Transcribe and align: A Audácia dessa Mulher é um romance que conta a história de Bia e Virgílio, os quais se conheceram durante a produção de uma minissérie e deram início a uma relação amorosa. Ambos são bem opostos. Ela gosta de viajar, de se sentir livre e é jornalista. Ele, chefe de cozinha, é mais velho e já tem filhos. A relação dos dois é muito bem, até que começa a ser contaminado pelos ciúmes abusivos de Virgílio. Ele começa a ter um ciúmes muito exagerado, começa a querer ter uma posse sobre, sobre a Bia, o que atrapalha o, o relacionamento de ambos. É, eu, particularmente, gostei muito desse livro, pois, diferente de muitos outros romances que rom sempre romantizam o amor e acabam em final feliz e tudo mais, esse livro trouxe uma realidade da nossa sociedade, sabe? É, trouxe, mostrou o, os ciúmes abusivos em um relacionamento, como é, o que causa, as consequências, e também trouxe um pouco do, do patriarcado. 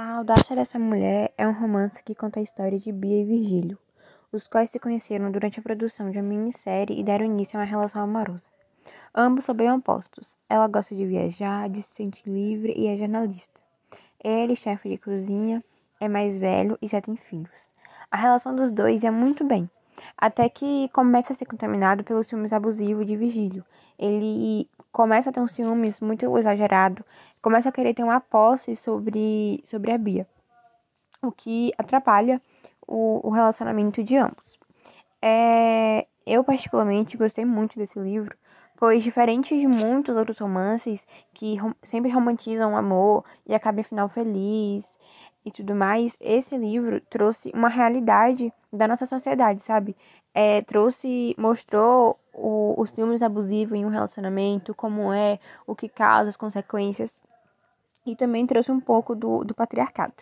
A 0.00 0.18
Audácia 0.18 0.54
dessa 0.54 0.78
Mulher 0.78 1.34
é 1.36 1.44
um 1.48 1.52
romance 1.52 2.04
que 2.04 2.14
conta 2.14 2.38
a 2.38 2.42
história 2.44 2.78
de 2.78 2.92
Bia 2.92 3.20
e 3.20 3.24
Virgílio, 3.24 3.76
os 4.30 4.46
quais 4.46 4.70
se 4.70 4.78
conheceram 4.78 5.28
durante 5.32 5.58
a 5.58 5.62
produção 5.62 6.08
de 6.08 6.18
uma 6.18 6.28
minissérie 6.28 7.00
e 7.00 7.02
deram 7.02 7.26
início 7.26 7.58
a 7.58 7.62
uma 7.62 7.68
relação 7.68 8.00
amorosa. 8.00 8.46
Ambos 9.12 9.44
são 9.44 9.56
bem 9.56 9.68
opostos. 9.72 10.36
Ela 10.48 10.68
gosta 10.68 10.94
de 10.94 11.04
viajar, 11.04 11.68
de 11.68 11.82
se 11.82 11.96
sentir 11.96 12.30
livre 12.30 12.74
e 12.76 12.86
é 12.86 12.96
jornalista. 12.96 13.60
Ele, 14.22 14.54
chefe 14.54 14.88
de 14.88 14.98
cozinha, 14.98 15.64
é 15.98 16.08
mais 16.08 16.38
velho 16.38 16.78
e 16.80 16.86
já 16.86 17.00
tem 17.00 17.16
filhos. 17.16 17.72
A 18.08 18.16
relação 18.16 18.54
dos 18.54 18.70
dois 18.70 19.02
é 19.02 19.10
muito 19.10 19.44
bem, 19.44 19.68
até 20.16 20.48
que 20.48 20.88
começa 20.90 21.32
a 21.32 21.34
ser 21.34 21.46
contaminado 21.46 22.04
pelos 22.04 22.28
ciúmes 22.28 22.52
abusivos 22.52 23.04
de 23.04 23.16
Virgílio. 23.16 23.64
Ele 23.98 24.70
começa 24.98 25.30
a 25.30 25.32
ter 25.32 25.38
um 25.38 25.46
ciúmes 25.46 26.00
muito 26.00 26.36
exagerado, 26.36 27.04
começa 27.40 27.68
a 27.68 27.72
querer 27.72 27.94
ter 27.94 28.02
uma 28.02 28.18
posse 28.18 28.74
sobre, 28.74 29.60
sobre 29.62 29.92
a 29.92 29.96
Bia, 29.96 30.26
o 31.22 31.30
que 31.30 31.72
atrapalha 31.78 32.42
o, 32.84 33.20
o 33.22 33.30
relacionamento 33.30 34.02
de 34.02 34.16
ambos. 34.16 34.58
É, 35.22 36.04
eu, 36.26 36.42
particularmente, 36.42 37.16
gostei 37.16 37.44
muito 37.44 37.78
desse 37.78 37.96
livro, 38.00 38.36
pois, 38.76 39.04
diferente 39.04 39.56
de 39.56 39.68
muitos 39.68 40.16
outros 40.16 40.40
romances 40.40 41.06
que 41.32 41.54
rom 41.54 41.72
sempre 41.80 42.10
romantizam 42.10 42.72
o 42.72 42.76
amor 42.76 43.24
e 43.46 43.54
acabam 43.54 43.82
em 43.82 43.84
final 43.84 44.08
feliz 44.08 44.98
e 45.44 45.52
tudo 45.52 45.76
mais, 45.76 46.18
esse 46.20 46.58
livro 46.58 47.00
trouxe 47.02 47.52
uma 47.54 47.68
realidade 47.68 48.52
da 48.72 48.86
nossa 48.86 49.06
sociedade, 49.06 49.62
sabe? 49.62 49.96
É, 50.34 50.62
trouxe, 50.62 51.34
mostrou 51.38 52.18
o, 52.32 52.74
os 52.80 52.90
ciúmes 52.90 53.22
abusivos 53.22 53.78
em 53.78 53.84
um 53.84 53.90
relacionamento, 53.90 54.74
como 54.74 55.12
é, 55.12 55.38
o 55.66 55.74
que 55.74 55.88
causa, 55.88 56.28
as 56.28 56.36
consequências, 56.36 57.20
e 58.06 58.14
também 58.14 58.46
trouxe 58.46 58.70
um 58.70 58.80
pouco 58.80 59.14
do, 59.14 59.44
do 59.44 59.54
patriarcado. 59.54 60.14